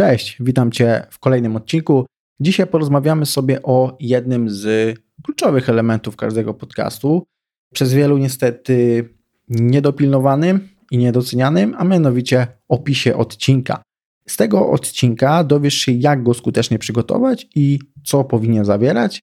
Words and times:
Cześć, 0.00 0.36
witam 0.40 0.72
Cię 0.72 1.06
w 1.10 1.18
kolejnym 1.18 1.56
odcinku. 1.56 2.06
Dzisiaj 2.40 2.66
porozmawiamy 2.66 3.26
sobie 3.26 3.62
o 3.62 3.96
jednym 4.00 4.50
z 4.50 4.96
kluczowych 5.24 5.68
elementów 5.68 6.16
każdego 6.16 6.54
podcastu. 6.54 7.26
Przez 7.74 7.92
wielu 7.92 8.18
niestety 8.18 9.08
niedopilnowanym 9.48 10.68
i 10.90 10.98
niedocenianym, 10.98 11.74
a 11.78 11.84
mianowicie 11.84 12.46
opisie 12.68 13.16
odcinka. 13.16 13.82
Z 14.28 14.36
tego 14.36 14.70
odcinka 14.70 15.44
dowiesz 15.44 15.74
się, 15.74 15.92
jak 15.92 16.22
go 16.22 16.34
skutecznie 16.34 16.78
przygotować 16.78 17.46
i 17.54 17.78
co 18.04 18.24
powinien 18.24 18.64
zawierać. 18.64 19.20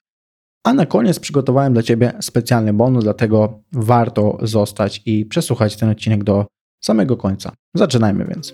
A 0.64 0.74
na 0.74 0.86
koniec 0.86 1.20
przygotowałem 1.20 1.74
dla 1.74 1.84
Ciebie 1.84 2.14
specjalny 2.22 2.74
bonus, 2.74 3.04
dlatego 3.04 3.64
warto 3.72 4.38
zostać 4.42 5.02
i 5.06 5.26
przesłuchać 5.26 5.78
ten 5.78 5.90
odcinek 5.90 6.24
do 6.24 6.46
samego 6.84 7.18
końca. 7.18 7.52
Zaczynajmy 7.76 8.26
więc. 8.26 8.54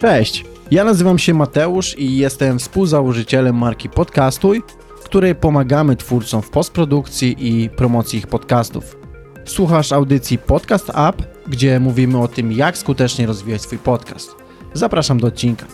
Cześć, 0.00 0.44
ja 0.70 0.84
nazywam 0.84 1.18
się 1.18 1.34
Mateusz 1.34 1.98
i 1.98 2.16
jestem 2.16 2.58
współzałożycielem 2.58 3.56
marki 3.56 3.88
Podcastuj, 3.88 4.62
w 5.00 5.04
której 5.04 5.34
pomagamy 5.34 5.96
twórcom 5.96 6.42
w 6.42 6.50
postprodukcji 6.50 7.36
i 7.38 7.70
promocji 7.70 8.18
ich 8.18 8.26
podcastów. 8.26 8.96
Słuchasz 9.44 9.92
audycji 9.92 10.38
Podcast 10.38 10.90
App, 10.90 11.22
gdzie 11.48 11.80
mówimy 11.80 12.18
o 12.18 12.28
tym, 12.28 12.52
jak 12.52 12.78
skutecznie 12.78 13.26
rozwijać 13.26 13.62
swój 13.62 13.78
podcast. 13.78 14.36
Zapraszam 14.74 15.20
do 15.20 15.26
odcinka. 15.26 15.66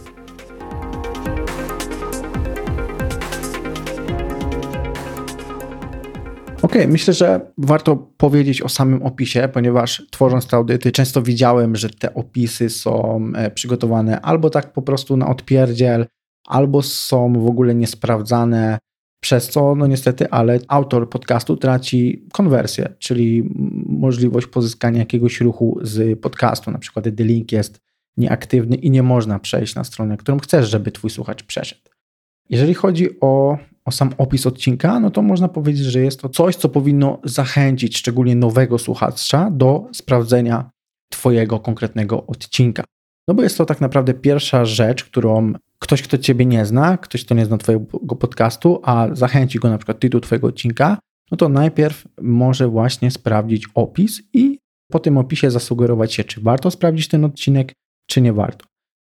Ok, 6.66 6.74
myślę, 6.88 7.14
że 7.14 7.40
warto 7.58 7.96
powiedzieć 7.96 8.62
o 8.62 8.68
samym 8.68 9.02
opisie, 9.02 9.48
ponieważ 9.52 10.06
tworząc 10.10 10.46
te 10.46 10.56
audyty, 10.56 10.92
często 10.92 11.22
widziałem, 11.22 11.76
że 11.76 11.90
te 11.90 12.14
opisy 12.14 12.70
są 12.70 13.20
e, 13.34 13.50
przygotowane 13.50 14.20
albo 14.20 14.50
tak 14.50 14.72
po 14.72 14.82
prostu 14.82 15.16
na 15.16 15.28
odpierdziel, 15.28 16.06
albo 16.46 16.82
są 16.82 17.32
w 17.32 17.46
ogóle 17.46 17.74
niesprawdzane, 17.74 18.78
przez 19.20 19.48
co, 19.48 19.74
no 19.74 19.86
niestety, 19.86 20.30
ale 20.30 20.58
autor 20.68 21.10
podcastu 21.10 21.56
traci 21.56 22.26
konwersję, 22.32 22.94
czyli 22.98 23.50
możliwość 23.86 24.46
pozyskania 24.46 24.98
jakiegoś 24.98 25.40
ruchu 25.40 25.78
z 25.82 26.20
podcastu. 26.20 26.70
Na 26.70 26.78
przykład, 26.78 27.08
gdy 27.08 27.24
link 27.24 27.52
jest 27.52 27.80
nieaktywny 28.16 28.76
i 28.76 28.90
nie 28.90 29.02
można 29.02 29.38
przejść 29.38 29.74
na 29.74 29.84
stronę, 29.84 30.16
którą 30.16 30.38
chcesz, 30.38 30.70
żeby 30.70 30.90
twój 30.90 31.10
słuchacz 31.10 31.42
przeszedł. 31.42 31.90
Jeżeli 32.50 32.74
chodzi 32.74 33.20
o, 33.20 33.58
o 33.86 33.92
sam 33.92 34.10
opis 34.18 34.46
odcinka, 34.46 35.00
no 35.00 35.10
to 35.10 35.22
można 35.22 35.48
powiedzieć, 35.48 35.84
że 35.84 36.00
jest 36.00 36.20
to 36.20 36.28
coś, 36.28 36.56
co 36.56 36.68
powinno 36.68 37.18
zachęcić 37.24 37.96
szczególnie 37.96 38.36
nowego 38.36 38.78
słuchacza 38.78 39.50
do 39.50 39.86
sprawdzenia 39.92 40.70
Twojego 41.10 41.60
konkretnego 41.60 42.26
odcinka. 42.26 42.84
No 43.28 43.34
bo 43.34 43.42
jest 43.42 43.58
to 43.58 43.64
tak 43.64 43.80
naprawdę 43.80 44.14
pierwsza 44.14 44.64
rzecz, 44.64 45.04
którą 45.04 45.52
ktoś, 45.78 46.02
kto 46.02 46.18
Ciebie 46.18 46.46
nie 46.46 46.66
zna, 46.66 46.98
ktoś, 46.98 47.24
kto 47.24 47.34
nie 47.34 47.46
zna 47.46 47.58
Twojego 47.58 48.16
podcastu, 48.16 48.80
a 48.82 49.08
zachęci 49.12 49.58
go 49.58 49.70
na 49.70 49.78
przykład 49.78 50.00
tytuł 50.00 50.20
Twojego 50.20 50.46
odcinka, 50.46 50.98
no 51.30 51.36
to 51.36 51.48
najpierw 51.48 52.04
może 52.22 52.68
właśnie 52.68 53.10
sprawdzić 53.10 53.66
opis 53.74 54.22
i 54.32 54.58
po 54.92 54.98
tym 54.98 55.18
opisie 55.18 55.50
zasugerować 55.50 56.14
się, 56.14 56.24
czy 56.24 56.40
warto 56.40 56.70
sprawdzić 56.70 57.08
ten 57.08 57.24
odcinek, 57.24 57.72
czy 58.06 58.20
nie 58.20 58.32
warto. 58.32 58.66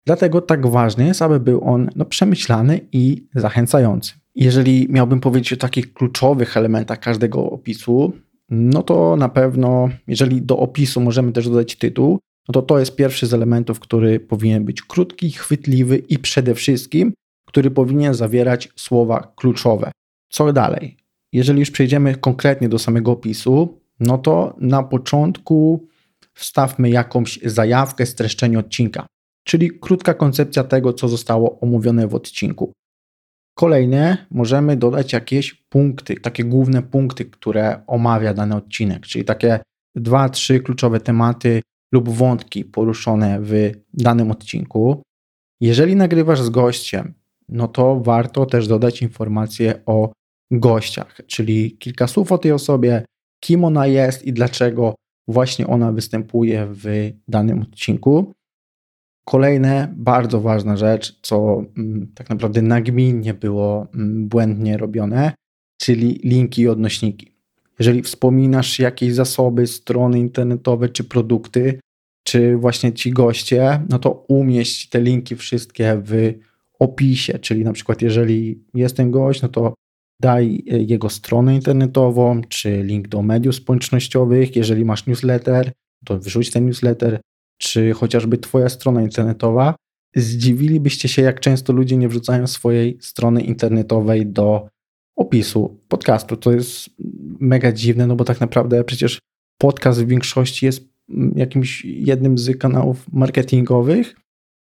Dlatego 0.06 0.40
tak 0.40 0.66
ważne 0.66 1.06
jest, 1.06 1.22
aby 1.22 1.40
był 1.40 1.64
on 1.64 1.90
no, 1.96 2.04
przemyślany 2.04 2.80
i 2.92 3.26
zachęcający. 3.34 4.23
Jeżeli 4.34 4.86
miałbym 4.90 5.20
powiedzieć 5.20 5.52
o 5.52 5.56
takich 5.56 5.92
kluczowych 5.92 6.56
elementach 6.56 7.00
każdego 7.00 7.50
opisu, 7.50 8.12
no 8.50 8.82
to 8.82 9.16
na 9.16 9.28
pewno, 9.28 9.88
jeżeli 10.06 10.42
do 10.42 10.58
opisu 10.58 11.00
możemy 11.00 11.32
też 11.32 11.48
dodać 11.48 11.76
tytuł, 11.76 12.18
no 12.48 12.52
to 12.52 12.62
to 12.62 12.78
jest 12.78 12.96
pierwszy 12.96 13.26
z 13.26 13.34
elementów, 13.34 13.80
który 13.80 14.20
powinien 14.20 14.64
być 14.64 14.82
krótki, 14.82 15.30
chwytliwy 15.30 15.96
i 15.96 16.18
przede 16.18 16.54
wszystkim, 16.54 17.12
który 17.46 17.70
powinien 17.70 18.14
zawierać 18.14 18.68
słowa 18.76 19.32
kluczowe. 19.36 19.92
Co 20.28 20.52
dalej? 20.52 20.96
Jeżeli 21.32 21.60
już 21.60 21.70
przejdziemy 21.70 22.14
konkretnie 22.14 22.68
do 22.68 22.78
samego 22.78 23.12
opisu, 23.12 23.80
no 24.00 24.18
to 24.18 24.56
na 24.60 24.82
początku 24.82 25.86
wstawmy 26.34 26.90
jakąś 26.90 27.38
zajawkę, 27.42 28.06
streszczenie 28.06 28.58
odcinka 28.58 29.06
czyli 29.44 29.70
krótka 29.80 30.14
koncepcja 30.14 30.64
tego, 30.64 30.92
co 30.92 31.08
zostało 31.08 31.60
omówione 31.60 32.08
w 32.08 32.14
odcinku. 32.14 32.72
Kolejne, 33.54 34.26
możemy 34.30 34.76
dodać 34.76 35.12
jakieś 35.12 35.54
punkty, 35.54 36.20
takie 36.20 36.44
główne 36.44 36.82
punkty, 36.82 37.24
które 37.24 37.80
omawia 37.86 38.34
dany 38.34 38.56
odcinek, 38.56 39.06
czyli 39.06 39.24
takie 39.24 39.60
dwa, 39.94 40.28
trzy 40.28 40.60
kluczowe 40.60 41.00
tematy 41.00 41.62
lub 41.92 42.08
wątki 42.08 42.64
poruszone 42.64 43.38
w 43.40 43.70
danym 43.92 44.30
odcinku. 44.30 45.02
Jeżeli 45.60 45.96
nagrywasz 45.96 46.42
z 46.42 46.50
gościem, 46.50 47.14
no 47.48 47.68
to 47.68 48.00
warto 48.00 48.46
też 48.46 48.68
dodać 48.68 49.02
informacje 49.02 49.80
o 49.86 50.12
gościach, 50.50 51.20
czyli 51.26 51.78
kilka 51.78 52.06
słów 52.06 52.32
o 52.32 52.38
tej 52.38 52.52
osobie, 52.52 53.04
kim 53.40 53.64
ona 53.64 53.86
jest 53.86 54.24
i 54.24 54.32
dlaczego 54.32 54.94
właśnie 55.28 55.66
ona 55.66 55.92
występuje 55.92 56.66
w 56.70 57.10
danym 57.28 57.62
odcinku. 57.62 58.32
Kolejne 59.24 59.94
bardzo 59.96 60.40
ważna 60.40 60.76
rzecz, 60.76 61.18
co 61.22 61.64
mm, 61.76 62.12
tak 62.14 62.30
naprawdę 62.30 62.62
nagminnie 62.62 63.34
było 63.34 63.86
mm, 63.94 64.28
błędnie 64.28 64.76
robione, 64.76 65.32
czyli 65.80 66.20
linki 66.24 66.62
i 66.62 66.68
odnośniki. 66.68 67.34
Jeżeli 67.78 68.02
wspominasz 68.02 68.78
jakieś 68.78 69.14
zasoby, 69.14 69.66
strony 69.66 70.18
internetowe 70.18 70.88
czy 70.88 71.04
produkty, 71.04 71.80
czy 72.24 72.56
właśnie 72.56 72.92
ci 72.92 73.10
goście, 73.10 73.80
no 73.88 73.98
to 73.98 74.10
umieść 74.28 74.88
te 74.88 75.00
linki 75.00 75.36
wszystkie 75.36 76.02
w 76.04 76.34
opisie, 76.78 77.38
czyli 77.38 77.64
na 77.64 77.72
przykład 77.72 78.02
jeżeli 78.02 78.64
jest 78.74 78.96
ten 78.96 79.10
gość, 79.10 79.42
no 79.42 79.48
to 79.48 79.74
daj 80.20 80.64
e, 80.70 80.78
jego 80.82 81.10
stronę 81.10 81.54
internetową, 81.54 82.40
czy 82.48 82.82
link 82.82 83.08
do 83.08 83.22
mediów 83.22 83.54
społecznościowych. 83.54 84.56
Jeżeli 84.56 84.84
masz 84.84 85.06
newsletter, 85.06 85.72
to 86.04 86.18
wrzuć 86.18 86.50
ten 86.50 86.66
newsletter 86.66 87.20
czy 87.58 87.92
chociażby 87.92 88.38
Twoja 88.38 88.68
strona 88.68 89.02
internetowa, 89.02 89.74
zdziwilibyście 90.16 91.08
się, 91.08 91.22
jak 91.22 91.40
często 91.40 91.72
ludzie 91.72 91.96
nie 91.96 92.08
wrzucają 92.08 92.46
swojej 92.46 92.98
strony 93.00 93.42
internetowej 93.42 94.26
do 94.26 94.68
opisu 95.16 95.80
podcastu. 95.88 96.36
To 96.36 96.52
jest 96.52 96.90
mega 97.40 97.72
dziwne, 97.72 98.06
no 98.06 98.16
bo 98.16 98.24
tak 98.24 98.40
naprawdę 98.40 98.84
przecież 98.84 99.18
podcast 99.58 100.02
w 100.02 100.08
większości 100.08 100.66
jest 100.66 100.88
jakimś 101.34 101.84
jednym 101.84 102.38
z 102.38 102.58
kanałów 102.58 103.12
marketingowych, 103.12 104.16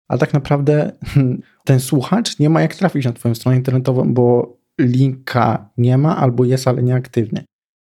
a 0.08 0.18
tak 0.18 0.34
naprawdę 0.34 0.92
ten 1.66 1.80
słuchacz 1.80 2.40
nie 2.40 2.50
ma 2.50 2.62
jak 2.62 2.76
trafić 2.76 3.06
na 3.06 3.14
Twoją 3.14 3.36
stronę 3.36 3.58
internetową, 3.58 4.14
bo 4.14 4.58
linka 4.80 5.70
nie 5.78 5.98
ma 5.98 6.18
albo 6.18 6.46
jest, 6.46 6.68
ale 6.68 6.84
nieaktywny. 6.84 7.44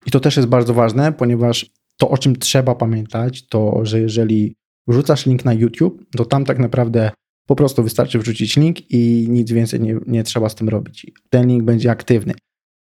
I 0.07 0.11
to 0.11 0.21
też 0.21 0.37
jest 0.37 0.49
bardzo 0.49 0.75
ważne, 0.75 1.13
ponieważ 1.13 1.71
to, 1.97 2.11
o 2.11 2.19
czym 2.19 2.37
trzeba 2.37 2.75
pamiętać, 2.75 3.47
to 3.47 3.81
że 3.83 4.01
jeżeli 4.01 4.57
wrzucasz 4.89 5.27
link 5.27 5.45
na 5.45 5.53
YouTube, 5.53 6.05
to 6.17 6.25
tam 6.25 6.45
tak 6.45 6.59
naprawdę 6.59 7.11
po 7.47 7.57
prostu 7.57 7.83
wystarczy 7.83 8.19
wrzucić 8.19 8.57
link 8.57 8.91
i 8.91 9.27
nic 9.29 9.53
więcej 9.53 9.81
nie, 9.81 9.99
nie 10.07 10.25
trzeba 10.25 10.49
z 10.49 10.55
tym 10.55 10.69
robić. 10.69 11.07
Ten 11.31 11.49
link 11.49 11.63
będzie 11.63 11.91
aktywny. 11.91 12.35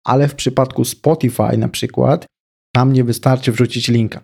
Ale 0.05 0.29
w 0.29 0.35
przypadku 0.35 0.85
Spotify 0.85 1.57
na 1.59 1.69
przykład, 1.69 2.27
tam 2.73 2.93
nie 2.93 3.05
wystarczy 3.05 3.53
wrzucić 3.53 3.89
linka, 3.89 4.21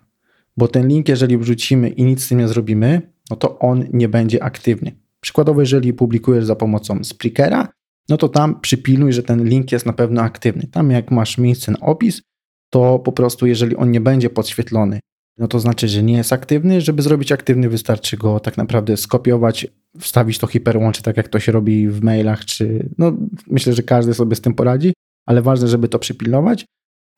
bo 0.56 0.68
ten 0.68 0.88
link, 0.88 1.08
jeżeli 1.08 1.38
wrzucimy 1.38 1.88
i 1.88 2.04
nic 2.04 2.24
z 2.24 2.28
tym 2.28 2.38
nie 2.38 2.48
zrobimy, 2.48 3.12
no 3.30 3.36
to 3.36 3.58
on 3.58 3.84
nie 3.92 4.08
będzie 4.08 4.42
aktywny. 4.42 4.92
Przykładowo, 5.20 5.60
jeżeli 5.60 5.92
publikujesz 5.92 6.44
za 6.44 6.56
pomocą 6.56 7.04
Spreakera, 7.04 7.68
no 8.08 8.16
to 8.16 8.28
tam 8.28 8.60
przypilnuj, 8.60 9.12
że 9.12 9.22
ten 9.22 9.44
link 9.44 9.72
jest 9.72 9.86
na 9.86 9.92
pewno 9.92 10.22
aktywny. 10.22 10.66
Tam 10.66 10.90
jak 10.90 11.10
masz 11.10 11.38
miejsce 11.38 11.72
na 11.72 11.80
opis, 11.80 12.22
to 12.70 12.98
po 12.98 13.12
prostu 13.12 13.46
jeżeli 13.46 13.76
on 13.76 13.90
nie 13.90 14.00
będzie 14.00 14.30
podświetlony 14.30 15.00
no 15.38 15.48
to 15.48 15.60
znaczy, 15.60 15.88
że 15.88 16.02
nie 16.02 16.16
jest 16.16 16.32
aktywny. 16.32 16.80
Żeby 16.80 17.02
zrobić 17.02 17.32
aktywny, 17.32 17.68
wystarczy 17.68 18.16
go 18.16 18.40
tak 18.40 18.56
naprawdę 18.56 18.96
skopiować, 18.96 19.66
wstawić 20.00 20.38
to 20.38 20.46
hiperłącze, 20.46 21.02
tak 21.02 21.16
jak 21.16 21.28
to 21.28 21.40
się 21.40 21.52
robi 21.52 21.88
w 21.88 22.02
mailach, 22.02 22.44
czy 22.44 22.88
no 22.98 23.12
myślę, 23.46 23.72
że 23.72 23.82
każdy 23.82 24.14
sobie 24.14 24.36
z 24.36 24.40
tym 24.40 24.54
poradzi, 24.54 24.92
ale 25.26 25.42
ważne, 25.42 25.68
żeby 25.68 25.88
to 25.88 25.98
przypilnować. 25.98 26.64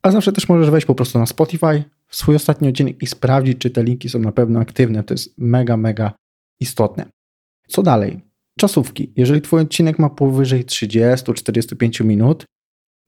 A 0.02 0.10
zawsze 0.10 0.32
też 0.32 0.48
możesz 0.48 0.70
wejść 0.70 0.86
po 0.86 0.94
prostu 0.94 1.18
na 1.18 1.26
Spotify, 1.26 1.84
w 2.08 2.16
swój 2.16 2.36
ostatni 2.36 2.68
odcinek 2.68 3.02
i 3.02 3.06
sprawdzić, 3.06 3.58
czy 3.58 3.70
te 3.70 3.84
linki 3.84 4.08
są 4.08 4.18
na 4.18 4.32
pewno 4.32 4.60
aktywne. 4.60 5.04
To 5.04 5.14
jest 5.14 5.38
mega, 5.38 5.76
mega 5.76 6.12
istotne. 6.60 7.06
Co 7.68 7.82
dalej? 7.82 8.20
Czasówki. 8.58 9.12
Jeżeli 9.16 9.40
Twój 9.40 9.60
odcinek 9.60 9.98
ma 9.98 10.10
powyżej 10.10 10.64
30-45 10.64 12.04
minut, 12.04 12.44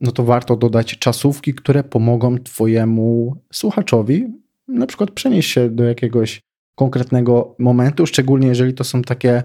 no 0.01 0.13
to 0.13 0.25
warto 0.25 0.57
dodać 0.57 0.99
czasówki, 0.99 1.55
które 1.55 1.85
pomogą 1.85 2.39
Twojemu 2.39 3.37
słuchaczowi 3.53 4.27
na 4.69 4.87
przykład 4.87 5.11
przenieść 5.11 5.51
się 5.51 5.71
do 5.71 5.85
jakiegoś 5.85 6.41
konkretnego 6.75 7.55
momentu, 7.59 8.07
szczególnie 8.07 8.49
jeżeli 8.49 8.75
to 8.75 8.85
są 8.85 9.03
takie 9.03 9.43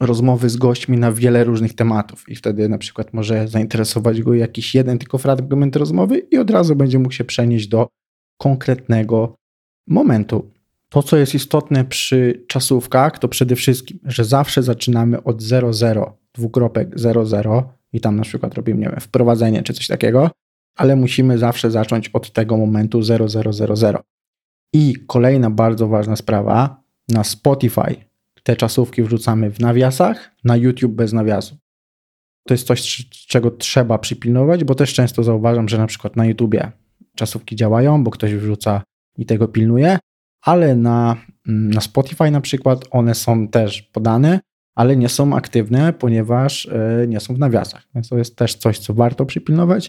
rozmowy 0.00 0.50
z 0.50 0.56
gośćmi 0.56 0.98
na 0.98 1.12
wiele 1.12 1.44
różnych 1.44 1.74
tematów 1.74 2.28
i 2.28 2.36
wtedy 2.36 2.68
na 2.68 2.78
przykład 2.78 3.14
może 3.14 3.48
zainteresować 3.48 4.22
go 4.22 4.34
jakiś 4.34 4.74
jeden 4.74 4.98
tylko 4.98 5.18
fragment 5.18 5.76
rozmowy 5.76 6.18
i 6.18 6.38
od 6.38 6.50
razu 6.50 6.76
będzie 6.76 6.98
mógł 6.98 7.14
się 7.14 7.24
przenieść 7.24 7.68
do 7.68 7.88
konkretnego 8.40 9.34
momentu. 9.88 10.50
To, 10.88 11.02
co 11.02 11.16
jest 11.16 11.34
istotne 11.34 11.84
przy 11.84 12.44
czasówkach, 12.48 13.18
to 13.18 13.28
przede 13.28 13.56
wszystkim, 13.56 13.98
że 14.04 14.24
zawsze 14.24 14.62
zaczynamy 14.62 15.22
od 15.22 15.42
00, 15.42 16.18
dwukropek 16.34 16.98
00 16.98 17.72
i 17.92 18.00
tam 18.00 18.16
na 18.16 18.22
przykład 18.22 18.54
robimy, 18.54 18.80
nie 18.80 18.88
wiem, 18.88 19.00
wprowadzenie 19.00 19.62
czy 19.62 19.72
coś 19.72 19.86
takiego, 19.86 20.30
ale 20.76 20.96
musimy 20.96 21.38
zawsze 21.38 21.70
zacząć 21.70 22.08
od 22.08 22.32
tego 22.32 22.56
momentu 22.56 23.00
0000. 23.02 24.02
I 24.72 24.94
kolejna 25.06 25.50
bardzo 25.50 25.88
ważna 25.88 26.16
sprawa, 26.16 26.82
na 27.08 27.24
Spotify 27.24 28.10
te 28.42 28.56
czasówki 28.56 29.02
wrzucamy 29.02 29.50
w 29.50 29.60
nawiasach, 29.60 30.30
na 30.44 30.56
YouTube 30.56 30.92
bez 30.92 31.12
nawiasu. 31.12 31.56
To 32.48 32.54
jest 32.54 32.66
coś, 32.66 33.08
czego 33.10 33.50
trzeba 33.50 33.98
przypilnować, 33.98 34.64
bo 34.64 34.74
też 34.74 34.94
często 34.94 35.22
zauważam, 35.22 35.68
że 35.68 35.78
na 35.78 35.86
przykład 35.86 36.16
na 36.16 36.26
YouTubie 36.26 36.72
czasówki 37.14 37.56
działają, 37.56 38.04
bo 38.04 38.10
ktoś 38.10 38.34
wrzuca 38.34 38.82
i 39.18 39.26
tego 39.26 39.48
pilnuje, 39.48 39.98
ale 40.42 40.76
na, 40.76 41.16
mm, 41.48 41.70
na 41.70 41.80
Spotify 41.80 42.30
na 42.30 42.40
przykład 42.40 42.84
one 42.90 43.14
są 43.14 43.48
też 43.48 43.82
podane, 43.82 44.40
ale 44.74 44.96
nie 44.96 45.08
są 45.08 45.36
aktywne, 45.36 45.92
ponieważ 45.92 46.66
e, 46.66 47.06
nie 47.08 47.20
są 47.20 47.34
w 47.34 47.38
nawiasach. 47.38 47.86
Więc 47.94 48.08
to 48.08 48.18
jest 48.18 48.36
też 48.36 48.54
coś, 48.54 48.78
co 48.78 48.94
warto 48.94 49.26
przypilnować. 49.26 49.88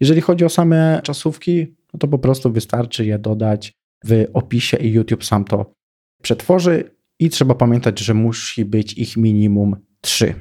Jeżeli 0.00 0.20
chodzi 0.20 0.44
o 0.44 0.48
same 0.48 1.00
czasówki, 1.04 1.76
no 1.92 1.98
to 1.98 2.08
po 2.08 2.18
prostu 2.18 2.52
wystarczy 2.52 3.06
je 3.06 3.18
dodać 3.18 3.72
w 4.04 4.26
opisie 4.32 4.76
i 4.76 4.92
YouTube 4.92 5.24
sam 5.24 5.44
to 5.44 5.72
przetworzy 6.22 6.96
i 7.18 7.30
trzeba 7.30 7.54
pamiętać, 7.54 8.00
że 8.00 8.14
musi 8.14 8.64
być 8.64 8.92
ich 8.92 9.16
minimum 9.16 9.76
3. 10.00 10.34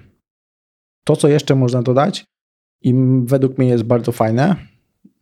To, 1.03 1.15
co 1.15 1.27
jeszcze 1.27 1.55
można 1.55 1.81
dodać 1.81 2.25
i 2.81 2.93
według 3.23 3.57
mnie 3.57 3.67
jest 3.67 3.83
bardzo 3.83 4.11
fajne, 4.11 4.55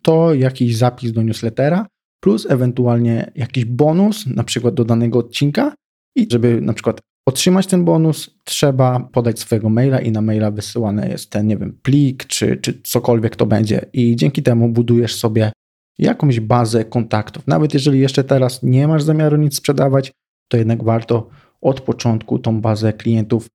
to 0.02 0.34
jakiś 0.34 0.78
zapis 0.78 1.12
do 1.12 1.22
newslettera 1.22 1.88
plus 2.20 2.46
ewentualnie 2.50 3.32
jakiś 3.36 3.66
bonus, 3.66 4.26
na 4.26 4.44
przykład 4.44 4.74
do 4.74 4.86
danego 4.86 5.20
odcinka 5.20 5.74
i 6.16 6.28
żeby 6.32 6.62
na 6.62 6.74
przykład 6.74 7.02
otrzymać 7.28 7.68
ten 7.68 7.86
bonus, 7.86 8.38
trzeba 8.44 9.00
podać 9.00 9.40
swojego 9.40 9.70
maila 9.70 10.00
i 10.00 10.12
na 10.12 10.22
maila 10.22 10.52
wysyłany 10.52 11.10
jest 11.10 11.30
ten, 11.30 11.48
nie 11.48 11.58
wiem, 11.58 11.80
plik 11.82 12.26
czy, 12.26 12.58
czy 12.58 12.82
cokolwiek 12.84 13.36
to 13.36 13.46
będzie 13.46 13.86
i 13.94 14.16
dzięki 14.16 14.44
temu 14.44 14.70
budujesz 14.70 15.16
sobie 15.16 15.52
jakąś 16.00 16.40
bazę 16.40 16.86
kontaktów. 16.86 17.48
Nawet 17.48 17.74
jeżeli 17.74 18.00
jeszcze 18.00 18.24
teraz 18.24 18.64
nie 18.64 18.88
masz 18.88 19.04
zamiaru 19.04 19.38
nic 19.38 19.56
sprzedawać, 19.56 20.12
to 20.48 20.58
jednak 20.58 20.84
warto 20.84 21.30
od 21.62 21.82
początku 21.82 22.40
tą 22.40 22.62
bazę 22.62 22.94
klientów, 22.94 23.48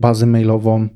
bazę 0.00 0.26
mailową 0.26 0.88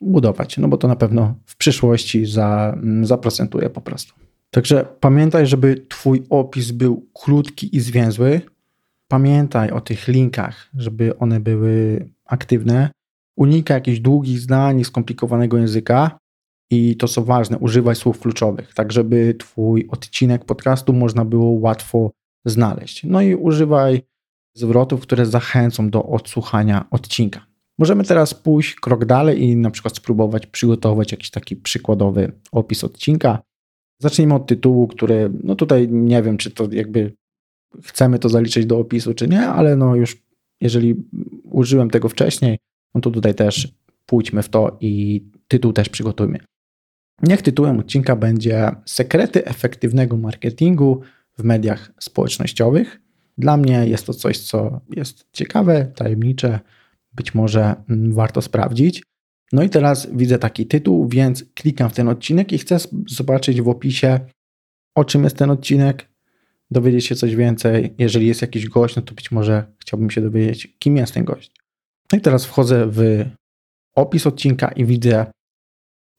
budować, 0.00 0.58
no 0.58 0.68
bo 0.68 0.76
to 0.76 0.88
na 0.88 0.96
pewno 0.96 1.34
w 1.46 1.56
przyszłości 1.56 2.26
za, 2.26 2.76
mm, 2.76 3.06
zaprocentuje 3.06 3.70
po 3.70 3.80
prostu. 3.80 4.14
Także 4.50 4.86
pamiętaj, 5.00 5.46
żeby 5.46 5.86
Twój 5.88 6.22
opis 6.30 6.70
był 6.70 7.06
krótki 7.14 7.76
i 7.76 7.80
zwięzły. 7.80 8.40
Pamiętaj 9.08 9.70
o 9.70 9.80
tych 9.80 10.08
linkach, 10.08 10.70
żeby 10.74 11.18
one 11.18 11.40
były 11.40 12.08
aktywne. 12.24 12.90
Unikaj 13.36 13.76
jakichś 13.76 13.98
długich 13.98 14.40
zdań, 14.40 14.84
skomplikowanego 14.84 15.58
języka. 15.58 16.18
I 16.70 16.96
to 16.96 17.08
co 17.08 17.24
ważne, 17.24 17.58
używaj 17.58 17.96
słów 17.96 18.20
kluczowych, 18.20 18.74
tak 18.74 18.92
żeby 18.92 19.34
Twój 19.34 19.88
odcinek 19.88 20.44
podcastu 20.44 20.92
można 20.92 21.24
było 21.24 21.50
łatwo 21.50 22.10
znaleźć. 22.44 23.04
No 23.04 23.22
i 23.22 23.34
używaj 23.34 24.02
zwrotów, 24.56 25.00
które 25.00 25.26
zachęcą 25.26 25.90
do 25.90 26.04
odsłuchania 26.04 26.86
odcinka. 26.90 27.46
Możemy 27.78 28.04
teraz 28.04 28.34
pójść 28.34 28.74
krok 28.74 29.04
dalej 29.04 29.42
i 29.42 29.56
na 29.56 29.70
przykład 29.70 29.96
spróbować 29.96 30.46
przygotować 30.46 31.12
jakiś 31.12 31.30
taki 31.30 31.56
przykładowy 31.56 32.32
opis 32.52 32.84
odcinka. 32.84 33.42
Zacznijmy 34.02 34.34
od 34.34 34.46
tytułu, 34.46 34.88
który, 34.88 35.30
no 35.44 35.54
tutaj 35.54 35.88
nie 35.88 36.22
wiem, 36.22 36.36
czy 36.36 36.50
to 36.50 36.68
jakby 36.72 37.12
chcemy 37.84 38.18
to 38.18 38.28
zaliczyć 38.28 38.66
do 38.66 38.78
opisu, 38.78 39.14
czy 39.14 39.28
nie, 39.28 39.46
ale 39.46 39.76
no 39.76 39.96
już 39.96 40.22
jeżeli 40.60 40.94
użyłem 41.44 41.90
tego 41.90 42.08
wcześniej, 42.08 42.58
no 42.94 43.00
to 43.00 43.10
tutaj 43.10 43.34
też 43.34 43.74
pójdźmy 44.06 44.42
w 44.42 44.48
to 44.48 44.76
i 44.80 45.22
tytuł 45.48 45.72
też 45.72 45.88
przygotujmy. 45.88 46.38
Niech 47.22 47.42
tytułem 47.42 47.78
odcinka 47.78 48.16
będzie 48.16 48.70
Sekrety 48.84 49.44
efektywnego 49.44 50.16
marketingu 50.16 51.00
w 51.38 51.44
mediach 51.44 51.92
społecznościowych. 52.00 53.00
Dla 53.38 53.56
mnie 53.56 53.86
jest 53.86 54.06
to 54.06 54.14
coś, 54.14 54.38
co 54.38 54.80
jest 54.96 55.26
ciekawe, 55.32 55.86
tajemnicze, 55.94 56.60
być 57.12 57.34
może 57.34 57.74
mm, 57.88 58.12
warto 58.12 58.42
sprawdzić. 58.42 59.02
No 59.52 59.62
i 59.62 59.70
teraz 59.70 60.08
widzę 60.12 60.38
taki 60.38 60.66
tytuł, 60.66 61.08
więc 61.08 61.44
klikam 61.54 61.90
w 61.90 61.94
ten 61.94 62.08
odcinek 62.08 62.52
i 62.52 62.58
chcę 62.58 62.76
zobaczyć 63.08 63.62
w 63.62 63.68
opisie, 63.68 64.20
o 64.94 65.04
czym 65.04 65.24
jest 65.24 65.36
ten 65.36 65.50
odcinek, 65.50 66.08
dowiedzieć 66.70 67.06
się 67.06 67.14
coś 67.14 67.36
więcej. 67.36 67.94
Jeżeli 67.98 68.26
jest 68.26 68.42
jakiś 68.42 68.68
gość, 68.68 68.96
no 68.96 69.02
to 69.02 69.14
być 69.14 69.30
może 69.30 69.64
chciałbym 69.78 70.10
się 70.10 70.20
dowiedzieć, 70.20 70.76
kim 70.78 70.96
jest 70.96 71.14
ten 71.14 71.24
gość. 71.24 71.52
No 72.12 72.18
i 72.18 72.20
teraz 72.20 72.44
wchodzę 72.44 72.86
w 72.90 73.24
opis 73.94 74.26
odcinka 74.26 74.68
i 74.68 74.84
widzę 74.84 75.26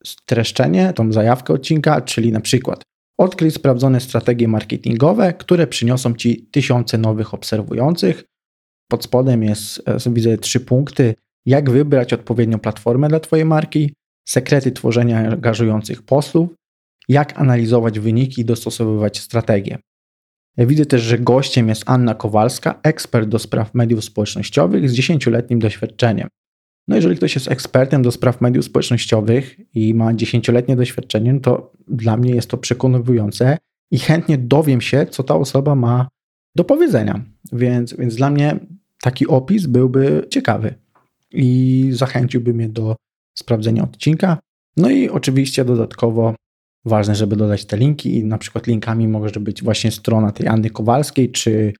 streszczenie, 0.05 0.93
tą 0.93 1.11
zajawkę 1.11 1.53
odcinka, 1.53 2.01
czyli 2.01 2.31
na 2.31 2.41
przykład 2.41 2.81
odkryj 3.19 3.51
sprawdzone 3.51 3.99
strategie 3.99 4.47
marketingowe, 4.47 5.33
które 5.33 5.67
przyniosą 5.67 6.13
Ci 6.13 6.47
tysiące 6.51 6.97
nowych 6.97 7.33
obserwujących. 7.33 8.23
Pod 8.91 9.03
spodem 9.03 9.43
jest, 9.43 9.81
e, 9.85 10.13
widzę 10.13 10.37
trzy 10.37 10.59
punkty, 10.59 11.15
jak 11.45 11.69
wybrać 11.69 12.13
odpowiednią 12.13 12.59
platformę 12.59 13.07
dla 13.07 13.19
Twojej 13.19 13.45
marki, 13.45 13.93
sekrety 14.27 14.71
tworzenia 14.71 15.17
angażujących 15.17 16.01
postów, 16.01 16.49
jak 17.07 17.39
analizować 17.39 17.99
wyniki 17.99 18.41
i 18.41 18.45
dostosowywać 18.45 19.19
strategię. 19.19 19.77
Widzę 20.57 20.85
też, 20.85 21.01
że 21.01 21.19
gościem 21.19 21.69
jest 21.69 21.83
Anna 21.85 22.15
Kowalska, 22.15 22.79
ekspert 22.83 23.29
do 23.29 23.39
spraw 23.39 23.73
mediów 23.73 24.03
społecznościowych 24.03 24.89
z 24.89 24.93
10-letnim 24.93 25.59
doświadczeniem. 25.59 26.27
No 26.89 26.95
jeżeli 26.95 27.15
ktoś 27.15 27.35
jest 27.35 27.51
ekspertem 27.51 28.01
do 28.01 28.11
spraw 28.11 28.41
mediów 28.41 28.65
społecznościowych 28.65 29.75
i 29.75 29.93
ma 29.93 30.13
10-letnie 30.13 30.75
doświadczenie, 30.75 31.33
no 31.33 31.39
to 31.39 31.71
dla 31.87 32.17
mnie 32.17 32.35
jest 32.35 32.49
to 32.49 32.57
przekonujące 32.57 33.57
i 33.91 33.99
chętnie 33.99 34.37
dowiem 34.37 34.81
się, 34.81 35.05
co 35.09 35.23
ta 35.23 35.35
osoba 35.35 35.75
ma 35.75 36.07
do 36.55 36.63
powiedzenia. 36.63 37.21
Więc, 37.51 37.93
więc 37.93 38.15
dla 38.15 38.29
mnie 38.29 38.59
taki 39.01 39.27
opis 39.27 39.65
byłby 39.65 40.27
ciekawy 40.29 40.73
i 41.31 41.89
zachęciłby 41.91 42.53
mnie 42.53 42.69
do 42.69 42.95
sprawdzenia 43.37 43.83
odcinka. 43.83 44.37
No 44.77 44.89
i 44.89 45.09
oczywiście 45.09 45.65
dodatkowo 45.65 46.35
ważne, 46.85 47.15
żeby 47.15 47.35
dodać 47.35 47.65
te 47.65 47.77
linki 47.77 48.17
i 48.17 48.25
na 48.25 48.37
przykład 48.37 48.67
linkami 48.67 49.07
może 49.07 49.39
być 49.39 49.63
właśnie 49.63 49.91
strona 49.91 50.31
tej 50.31 50.47
Anny 50.47 50.69
Kowalskiej, 50.69 51.31
czy 51.31 51.73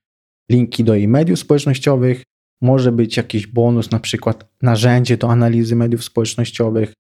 linki 0.51 0.83
do 0.83 0.95
jej 0.95 1.07
mediów 1.07 1.39
społecznościowych, 1.39 2.23
może 2.61 2.91
być 2.91 3.17
jakiś 3.17 3.48
bonus, 3.48 3.91
na 3.91 4.00
przykład 4.00 4.50
narzędzie 4.62 5.17
do 5.17 5.31
analizy 5.31 5.75
mediów 5.75 6.03
społecznościowych. 6.03 6.93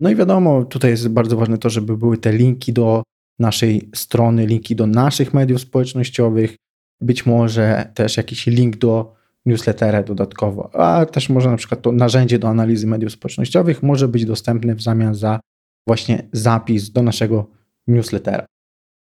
No 0.00 0.10
i 0.10 0.16
wiadomo, 0.16 0.64
tutaj 0.64 0.90
jest 0.90 1.08
bardzo 1.08 1.36
ważne 1.36 1.58
to, 1.58 1.70
żeby 1.70 1.96
były 1.96 2.18
te 2.18 2.32
linki 2.32 2.72
do 2.72 3.02
naszej 3.38 3.90
strony, 3.94 4.46
linki 4.46 4.76
do 4.76 4.86
naszych 4.86 5.34
mediów 5.34 5.60
społecznościowych, 5.60 6.56
być 7.00 7.26
może 7.26 7.90
też 7.94 8.16
jakiś 8.16 8.46
link 8.46 8.76
do 8.76 9.14
newslettera 9.46 10.02
dodatkowo, 10.02 10.74
a 10.74 11.06
też 11.06 11.28
może 11.28 11.50
na 11.50 11.56
przykład 11.56 11.82
to 11.82 11.92
narzędzie 11.92 12.38
do 12.38 12.48
analizy 12.48 12.86
mediów 12.86 13.12
społecznościowych 13.12 13.82
może 13.82 14.08
być 14.08 14.24
dostępne 14.24 14.74
w 14.74 14.82
zamian 14.82 15.14
za 15.14 15.40
właśnie 15.86 16.28
zapis 16.32 16.90
do 16.90 17.02
naszego 17.02 17.46
newslettera. 17.86 18.46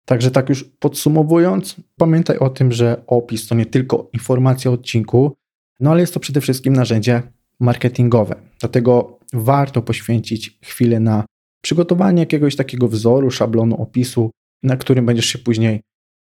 Także 0.06 0.32
tak 0.32 0.50
już 0.50 0.64
podsumowując, 0.64 1.76
pamiętaj 1.98 2.38
o 2.38 2.50
tym, 2.50 2.72
że 2.72 3.02
opis 3.08 3.48
to 3.48 3.56
nie 3.56 3.66
tylko 3.66 4.10
informacja 4.14 4.72
o 4.72 4.74
odcinku, 4.74 5.36
no 5.80 5.92
ale 5.92 6.02
jest 6.02 6.14
to 6.14 6.20
przede 6.20 6.42
wszystkim 6.42 6.74
narzędzie 6.74 7.22
marketingowe. 7.60 8.36
Dlatego 8.60 9.20
warto 9.34 9.82
poświęcić 9.82 10.60
chwilę 10.62 11.00
na 11.00 11.26
przygotowanie 11.62 12.20
jakiegoś 12.20 12.56
takiego 12.56 12.88
wzoru, 12.88 13.32
szablonu 13.32 13.82
opisu, 13.82 14.32
na 14.64 14.78
którym 14.78 15.06
będziesz 15.06 15.26
się 15.26 15.40
później 15.40 15.82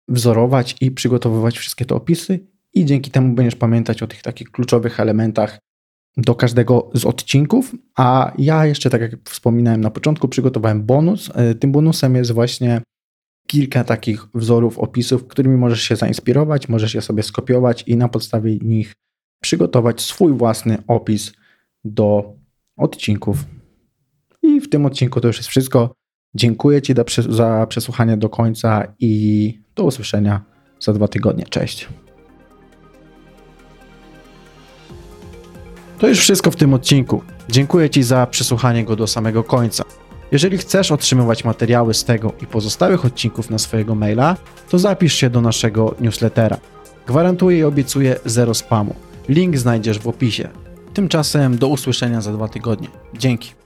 wzorować 0.08 0.76
i 0.80 0.90
przygotowywać 0.90 1.58
wszystkie 1.58 1.84
te 1.84 1.94
opisy 1.94 2.40
i 2.74 2.84
dzięki 2.84 3.10
temu 3.10 3.34
będziesz 3.34 3.56
pamiętać 3.56 4.02
o 4.02 4.06
tych 4.06 4.22
takich 4.22 4.50
kluczowych 4.50 5.00
elementach 5.00 5.58
do 6.16 6.34
każdego 6.34 6.90
z 6.94 7.04
odcinków. 7.04 7.74
A 7.96 8.32
ja 8.38 8.66
jeszcze, 8.66 8.90
tak 8.90 9.00
jak 9.00 9.12
wspominałem 9.24 9.80
na 9.80 9.90
początku, 9.90 10.28
przygotowałem 10.28 10.82
bonus. 10.82 11.30
E, 11.34 11.54
tym 11.54 11.72
bonusem 11.72 12.16
jest 12.16 12.32
właśnie 12.32 12.80
kilka 13.46 13.84
takich 13.84 14.26
wzorów, 14.34 14.78
opisów, 14.78 15.26
którymi 15.26 15.56
możesz 15.56 15.82
się 15.82 15.96
zainspirować, 15.96 16.68
możesz 16.68 16.94
je 16.94 17.02
sobie 17.02 17.22
skopiować 17.22 17.84
i 17.86 17.96
na 17.96 18.08
podstawie 18.08 18.58
nich 18.58 18.92
przygotować 19.42 20.00
swój 20.00 20.32
własny 20.32 20.82
opis 20.88 21.32
do 21.84 22.34
odcinków. 22.76 23.44
I 24.42 24.60
w 24.60 24.68
tym 24.68 24.86
odcinku 24.86 25.20
to 25.20 25.28
już 25.28 25.36
jest 25.36 25.48
wszystko. 25.48 25.94
Dziękuję 26.34 26.82
Ci 26.82 26.94
za 27.28 27.66
przesłuchanie 27.66 28.16
do 28.16 28.28
końca 28.28 28.94
i 28.98 29.54
do 29.74 29.84
usłyszenia 29.84 30.44
za 30.80 30.92
dwa 30.92 31.08
tygodnie. 31.08 31.44
Cześć. 31.44 31.88
To 35.98 36.08
już 36.08 36.18
wszystko 36.18 36.50
w 36.50 36.56
tym 36.56 36.74
odcinku. 36.74 37.22
Dziękuję 37.48 37.90
Ci 37.90 38.02
za 38.02 38.26
przesłuchanie 38.26 38.84
go 38.84 38.96
do 38.96 39.06
samego 39.06 39.44
końca. 39.44 39.84
Jeżeli 40.32 40.58
chcesz 40.58 40.92
otrzymywać 40.92 41.44
materiały 41.44 41.94
z 41.94 42.04
tego 42.04 42.32
i 42.42 42.46
pozostałych 42.46 43.04
odcinków 43.04 43.50
na 43.50 43.58
swojego 43.58 43.94
maila, 43.94 44.36
to 44.70 44.78
zapisz 44.78 45.14
się 45.14 45.30
do 45.30 45.40
naszego 45.40 45.94
newslettera. 46.00 46.58
Gwarantuję 47.06 47.58
i 47.58 47.64
obiecuję 47.64 48.16
zero 48.24 48.54
spamu. 48.54 48.94
Link 49.28 49.58
znajdziesz 49.58 49.98
w 49.98 50.08
opisie. 50.08 50.48
Tymczasem 50.94 51.58
do 51.58 51.68
usłyszenia 51.68 52.20
za 52.20 52.32
dwa 52.32 52.48
tygodnie. 52.48 52.88
Dzięki. 53.14 53.61